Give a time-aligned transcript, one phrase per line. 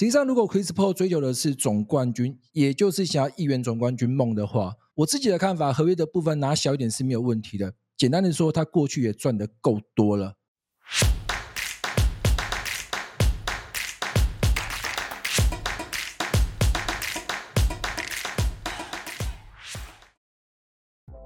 [0.00, 7.74] 实际上，如果 Chris Paul 追求的是总冠军，也就是想要一圆总冠军梦的话，我自己的看法，合约的部分拿小一点是没有问题的。
[7.98, 10.36] 简单的说，他过去也赚得够多了。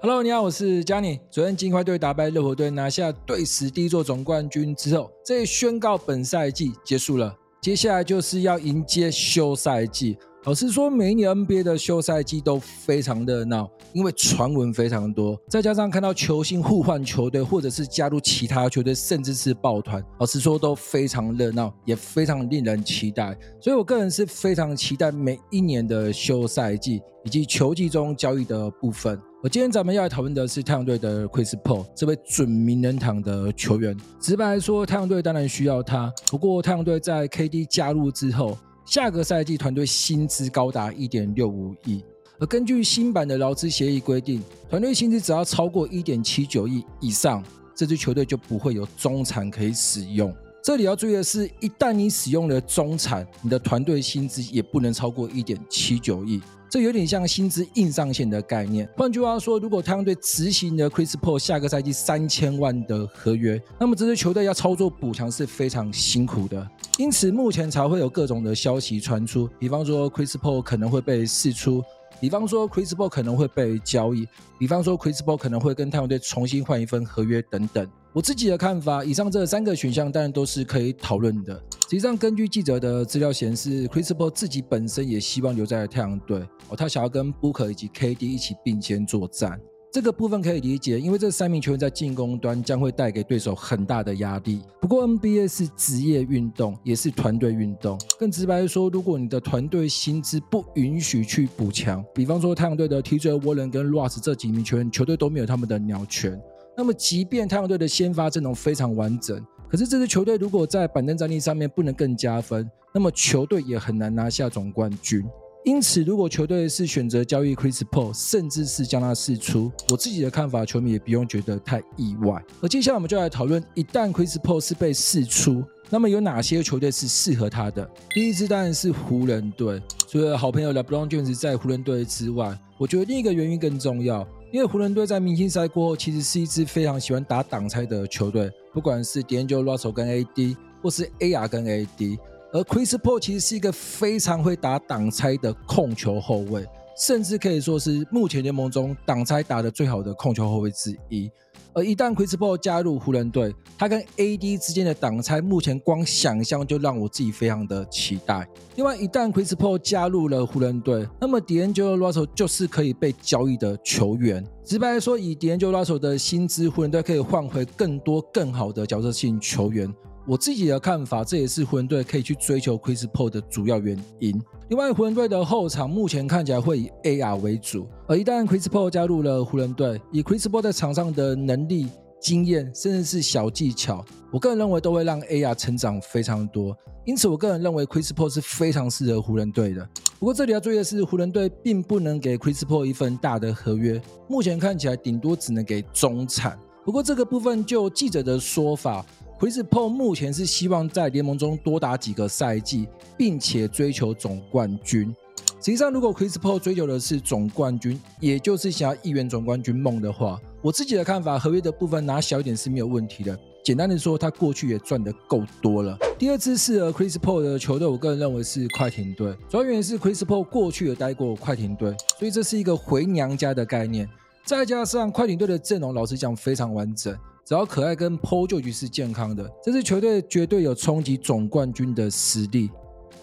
[0.00, 1.18] Hello，你好，我是 Johnny。
[1.28, 7.36] 昨天金块队打败热火队，拿下队史第一座总冠军之后，这也宣告本赛季结束了。
[7.60, 10.16] 接下来就是要迎接休赛季。
[10.44, 23.36] 老实说，每一年 NBA 的休赛季都非常热闹，因为传闻非常多，再加上看到球星互换球队，或者是加入其他球队，甚至是抱团，老实说都非常热闹，也非常令人期待。
[23.60, 29.20] 所以我个人是非常期待每一年的休赛季以及球季中交易的部分。
[29.42, 33.96] 我今天咱们要来讨论的是太阳队的 Chris Paul 这位准名人堂的球员。
[34.20, 38.58] 直白来说，太阳队当然需要他，不过太阳队在 KD 加入之后。
[38.84, 42.04] 下个赛季团队薪资高达一点六五亿，
[42.38, 47.42] 而根据新版的劳资协议规定，团队薪资只要超过一点七九亿以上，
[47.74, 50.34] 这支球队就不会有中产可以使用。
[50.62, 56.42] 这里要注意的是，一旦你使用了中产，你的团队薪资也不能超过一点七九亿。
[56.70, 58.88] 这有点像薪资硬上限的概念。
[58.96, 66.64] 换句话说，如果太阳队执行了 Chris Paul 下个赛季三千万的合约，那么这支球队要操作补强是非常辛苦的。
[66.96, 71.82] 因此，目前才会有各种的消息传出，比方说 Chris Paul 可能会被释出。
[72.20, 74.26] 比方说，Chris Paul 可能会被交易；
[74.58, 77.88] 比方说，Chris Paul 可能会跟太阳队重新换一份合约等等。
[78.12, 81.54] 我自己的看法，以上这三个选项当然都是可以讨论的。
[81.82, 89.58] 实际上，根据记者的资料显示，Chris Paul 自己本身也希望留在太阳队哦，他想要跟 Booker 以及 KD 一起并肩作战。
[89.92, 94.62] 这个部分可以理解，因为这三名球员在进攻端将会带给对手很大的压力。
[94.80, 97.98] 不过 NBA 是职业运动，也是团队运动。
[98.16, 106.40] 更直白的说，如果你的团队薪资不允许去补强，比方说太阳队的 TJ 沃伦跟 Russ 这几名球员，球队都没有他们的鸟权。
[106.76, 115.24] 那么，即便太阳队的先发阵容非常完整，可是这支球队如果在板凳战力上面不能更加分，那么球队也很难拿下总冠军。
[115.62, 122.42] 因此，如果球队是选择交易 Chris Paul，甚至是将他释出，我自己的看法，球迷也不用觉得太意外。
[122.62, 127.88] 而接下来我们就来讨论，一旦 Chris Paul 是被释出，那么有哪些球队是适合他的？
[128.14, 129.82] 第一支当然是湖人队。
[130.08, 142.18] 除了好朋友 LeBron James 在湖人队之外，我觉得另一个原因更重要，因为湖人队在明星赛过后，其实是一支非常喜欢打挡拆的球队，不管是 Daniel Russell 跟 AD，或是 AR 跟 AD。
[142.52, 146.66] 而 Chris Paul 其实是一个非常会打挡拆的控球后卫，
[146.98, 151.30] 甚至可以说是目前联盟中挡拆打得最好的控球后卫之一。
[151.72, 158.44] 而一旦 Chris Paul 加入湖人队，他跟 AD 之间的挡拆，目前光想象就让我自己非常的期待。
[158.74, 164.44] 另外，一旦 Chris Paul 加入了湖人队，那么 D'Angelo Russell 就是可以被交易的球员。
[164.64, 169.88] 直白来说，以 D'Angelo Russell 的薪资，湖人队可以换回更多更好的角色性球员。
[170.26, 174.40] 我自己的看法，这也是湖人队可以去追求 Chris Paul 的主要原因。
[174.68, 181.88] 另外，湖人队的后场目前看起来会以 AR 为主，而一旦 Chris Paul 加入了湖人队，以 Chris Paul 在场上的能力、
[182.20, 186.76] 经验，甚至是小技巧，我个人认为都会让 AR 成长非常多。
[187.06, 189.88] 因此，我个人认为 Chris Paul 是非常适合湖人队的。
[190.20, 196.56] 不过，这里要注意的是，湖人队并不能给 Chris Paul 一份大的合约，目前看起来顶多只能给中产。
[196.84, 199.04] 不过，这个部分就记者的说法。
[199.40, 202.86] Chris Paul 目前是希望在联盟中多打几个赛季，
[203.16, 205.16] 并且追求总冠军。
[205.62, 213.34] 实际上，如果 Chris Paul 追求的是总冠军，也就是想要一圆总冠军梦的话，我自己的看法，合约的部分拿小一点是没有问题的。
[213.64, 215.96] 简单的说，他过去也赚得够多了。
[216.18, 219.34] 第二支适合 Chris Paul 的球队，我个人认为是快艇队。
[219.48, 224.06] 主要原因是 Chris Paul 过去也待过快艇队，所以这是一个回娘家的概念。
[224.44, 227.16] 再加上快艇队的阵容，老实讲非常完整。
[227.50, 232.70] 只要可爱跟鋪就局是健康的，这支球队绝对有冲击总冠军的实力。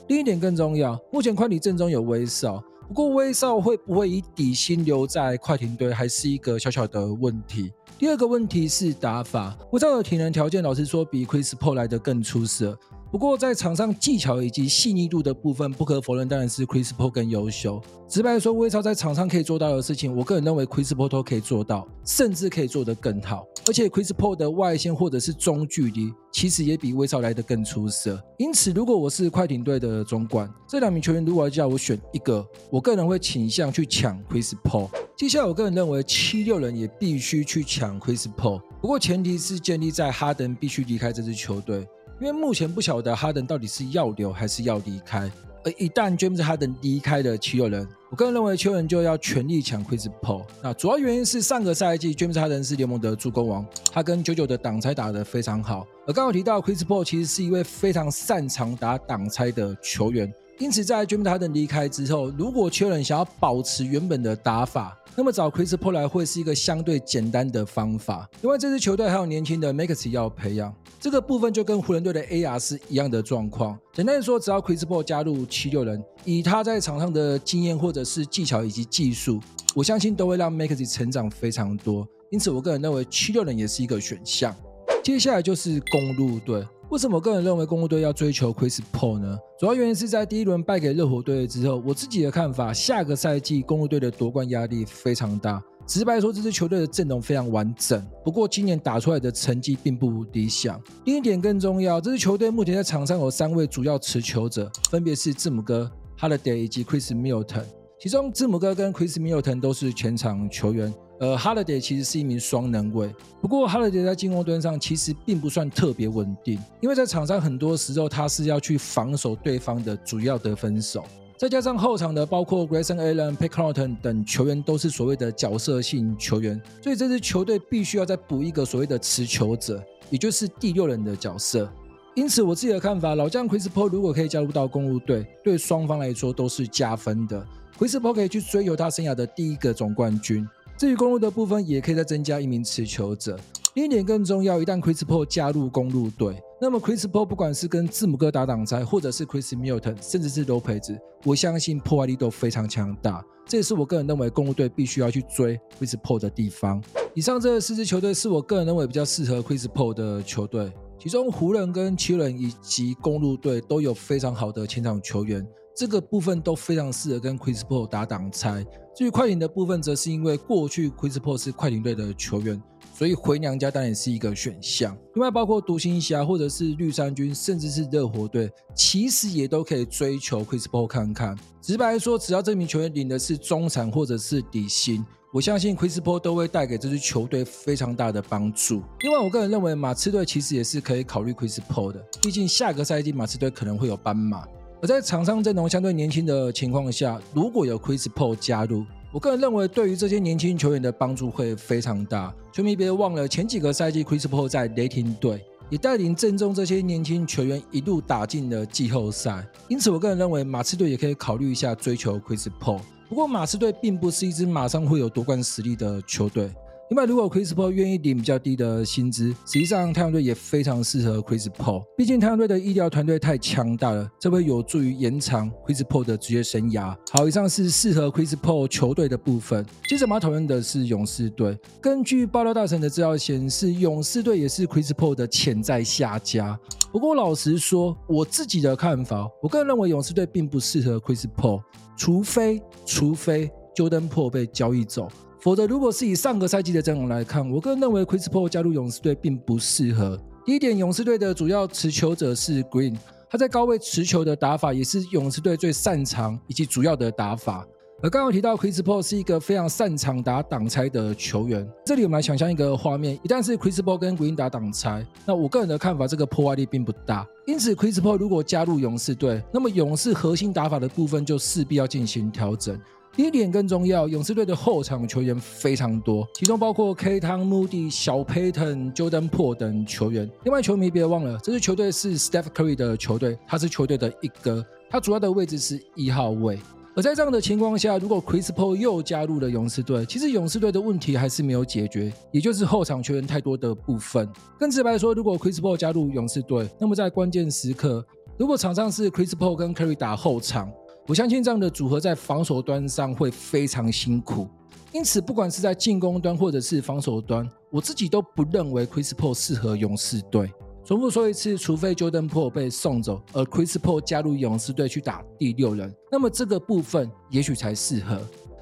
[0.09, 7.72] 另一点更重要，目前快艇阵中有威少，不过威少会不会以底薪留在快艇队，还是一个小小的问题。
[7.97, 12.78] 第二个问题是打法，威少的体能条件老实说比 Chris Paul 来得更出色。
[13.09, 17.81] 不过，在场上技巧以及细腻度的部分，不可否认，当然是 Chris Paul 更优秀。
[18.07, 23.45] 直白说，威少在场上可以做到的事情，我个人认为 Chris Paul 都可以做到，甚至可以做得更好。
[23.65, 28.21] 而且，Chris Paul 的外线或者是中距离，其实也比威少来得更出色。
[28.37, 34.89] 因此，如果我是快艇队的总管，这两名球员如果要叫我选一个，我个人会倾向去抢 Chris Paul。
[35.17, 41.87] 接下来，我个人认为七六人也必须去抢 Chris Paul，不过前提是建立在哈登必须离开这支球队。
[42.19, 45.31] 因为目前不晓得哈登到底是要留还是要离开。
[45.64, 50.43] 而一旦 James Harden 离开的七六人，我个人认为七六人就要全力抢 Chris Paul。
[50.64, 55.85] 那主要原因是上个赛季 James Harden 是联盟的助攻王，他跟九九的挡拆打得非常好。
[56.08, 68.27] 而刚刚提到 Chris Paul 其实是一位非常擅长打挡拆的球员，因此在 James Harden 离开之后，如果七六人想要保持原本的打法，那么找 Chris Paul 来会是一个相对简单的方法。
[68.41, 70.73] 因为这支球队还有年轻的 Max 要培养。
[70.99, 73.77] 这个部分就跟湖人队的 AR 是一样的状况。
[73.93, 79.39] 简单的说，只要 Chris Paul 加入七六人，以他在场上的经验或者是技巧以及技术，
[79.75, 82.07] 我相信都会让 Max 成长非常多。
[82.31, 84.55] 因此，我个人认为七六人也是一个选项。
[85.03, 86.65] 接下来就是公路队。
[86.89, 89.37] 为什么我个人认为公鹿队要追求 Chris Paul 呢？
[89.59, 95.61] 主要原因是在第一轮败给热火队之后，我自己的看法，下个赛季公鹿队的夺冠压力非常大。
[95.85, 100.81] 直白说，这支球队的阵容非常完整，不过今年打出来的成绩并不理想。
[101.03, 107.66] 另一点更重要，这支球队目前在场上有三位主要持球者，分别是字母哥、Holiday 以及 Chris Milton。
[107.99, 113.14] 其中字母哥跟 Chris Milton 都是全场球员，而 Holiday 其实是一名双能卫。
[113.41, 121.03] 不过 Holiday 在进攻端上其实并不算特别稳定，因为在场上很多时候他是要去防守对方的主要得分手。
[121.37, 131.72] 再加上后场的包括 Grayson Allen、Pat Connaughton 等球员都是所谓的角色性球员，所以这支球队必须要再补一个所谓的持球者，也就是第六人的角色。
[132.16, 137.46] 因此，我自己的看法，老将 Chris Paul 如果可以加入到公鹿队，对双方来说都是加分的。
[137.78, 140.47] Chris Paul 可以去追求他生涯的第一个总冠军。
[140.78, 143.35] 至于公路的部分，也可以再增加一名持球者。
[143.74, 150.96] 另一点更重要，一旦 Chris Paul 加入公路队，那么 Chris Paul 不管是跟字母哥打挡拆，或者是 Chris Milton，甚至是 Lopez，
[151.26, 153.26] 我相信破坏力都非常强大。
[153.47, 156.79] 这也是我个人认为公路队必须要去追 Chris Paul 的地方。
[157.16, 165.44] 以上这四支球队是我个人认为比较适合 Chris Paul 的球队，其中湖人跟七人以及公路队都有非常好的前场球员，
[165.78, 168.66] 这个部分都非常适合跟 Chris Paul 打挡拆。
[168.96, 172.59] 至于快艇的部分，则是因为过去 Chris Paul 是快艇队的球员。
[172.96, 174.97] 所以回娘家当然是一个选项。
[175.14, 181.38] 另外，包括独行侠或者是绿衫军，甚至是热火队，其实也都可以追求 Chris Paul 看看。
[181.62, 188.82] 直白说，只要这名球员领的是中产或者是底薪，我相信 Chris Paul 都会带给这支球队非常大的帮助。
[189.02, 194.44] 另外，我个人认为马刺队其实也是可以考虑 Chris Paul 的，毕竟下个赛季马刺队可能会有斑马。
[194.79, 202.32] 而在场上阵容相对年轻的情况下，如果有 Chris Paul 加入，我个人认为，对于这些年轻球员的帮助会非常大。
[202.53, 209.44] 球迷别忘了，前几个赛季，Chris Paul 在雷霆队也带领阵中这些年轻球员一路打进了季后赛。
[209.68, 212.82] 因此，我个人认为，马刺队也可以考虑一下追求 Chris Paul。
[213.09, 216.52] 不过，马刺队并不是一支马上会有夺冠实力的球队。
[216.89, 221.84] 另外，如果 Chris Paul 愿意领比较低的薪资，实际上太阳队也非常适合 Chris Paul。
[221.97, 226.95] 毕竟太阳队的医疗团队太强大了，这会有助于延长 Chris Paul 的职业生涯。
[227.11, 229.66] 好，以上是适合 Chris Paul 球队的部分。
[229.89, 231.59] 接着我们要讨论的是勇士队。
[231.81, 236.57] 根据爆料大神的资料显示，勇士队也是 Chris Paul 的潜在下家。
[236.93, 241.61] 不过老实说，我自己的看法，我个人认为勇士队并不适合 Chris Paul，
[241.97, 245.09] 除非除非 Jordan Poole 被交易走。
[245.47, 250.20] 否则，如果是以上个赛季的阵容来看，我个人认为 Chris Paul 加入勇士队并不适合。
[250.46, 252.97] 第一点，勇士队的主要持球者是 Green，
[253.29, 257.65] 他在高位持球的打法也是勇士队最擅长以及主要的打法。
[258.03, 267.25] 而刚刚提到 Chris Paul 是一个非常擅长打挡拆的球员，这里我们来想象一个画面：一旦是 Chris Paul 跟 Green 打挡拆，那我个人的看法，这个破坏力并不大。
[267.45, 272.77] 因此，Chris Paul 如果加入勇士队，那么勇士核心打法的部分就势必要进行调整。
[273.17, 280.29] 第一点更重要，勇士队的后场球员非常多，其中包括 Klay Thompson、小 Payton、Jordan Poole 等球员。
[280.43, 286.59] 另外，球迷别忘了，这支球队是 Steph Curry 的球队，他是球队的一哥，他主要的位置是一号位。
[286.95, 294.29] 而在这样的情况下，如果 Chris Paul 又加入了勇士队，其实勇士队的问题还是没有解决，也就是后场球员太多的部分。
[294.59, 298.05] 更直白说，如果 Chris Paul 加入勇士队，那么在关键时刻，
[298.38, 300.71] 如果场上是 Chris Paul 跟 Curry 打后场。
[301.07, 304.45] 我相信这样的组合在防守端上会非常辛苦，
[304.91, 310.51] 因此不管是在进攻端或者是防守端，我自己都不认为 Chris Paul 适合勇士队。
[310.83, 318.19] 重复说一次，除非 Jordan Poole 被送走，而 Chris Paul 加入勇士队去打第六人，那么这个部分也许才适合。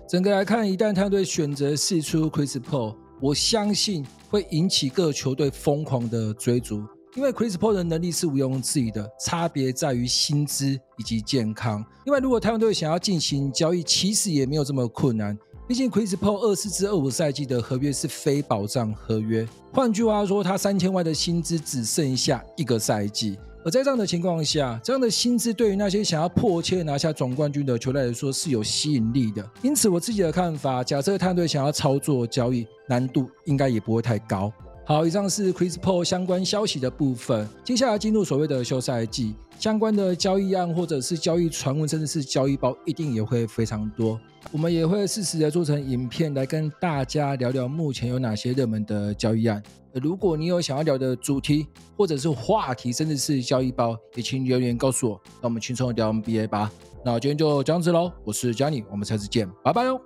[0.07, 6.83] 整个来看，一旦他队选择试出 Chris Paul，我相信会引起各球队疯狂的追逐。
[7.15, 11.83] 因为 Chris Paul 的能力是毋庸置疑的，差别在于薪资以及健康。
[12.03, 15.37] 另外如果太阳队想要进行交易，其实也没有这么困难。
[15.65, 23.37] 毕竟 Chris Paul 二四至二五赛季的合约是非保障合约，换句话说，他三千万的薪资只剩下一个赛季。
[23.63, 29.43] 而在这样的情况下，这样的薪资对于那些想要迫切拿下总冠军的球队来说是有吸引力的。
[29.63, 34.53] 因此，我自己的看法，假设太阳队想要操作交易，难度应该也不会太高。
[34.87, 37.49] 好，以上是 Chris Paul 相关消息的部分。
[37.63, 44.19] 接下来进入所谓的休赛季，相关的交易案或者是交易传闻，甚至是交易包，一定也会非常多。
[44.51, 49.61] 我们也会适时的做成影片来跟大家聊聊目前有哪些热门的交易案。
[49.93, 51.65] 如果你有想要聊的主题
[51.97, 55.19] 或者是话题，甚至是交易包，也请留言告诉我。
[55.41, 56.71] 那我们轻松聊 NBA 吧。
[57.03, 59.99] 那今天就这样子喽，我是 Johnny，我们下次见，拜拜哟。